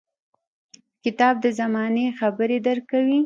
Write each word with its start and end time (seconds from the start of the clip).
•کتاب 1.03 1.35
د 1.43 1.47
زمانې 1.59 2.05
خبرې 2.19 2.57
درکوي. 2.67 3.19